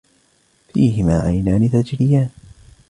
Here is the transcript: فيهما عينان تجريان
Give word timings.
فيهما 0.73 1.19
عينان 1.19 1.69
تجريان 1.71 2.29